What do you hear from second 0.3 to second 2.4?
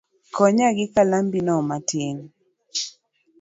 Konya gi kalambi no matin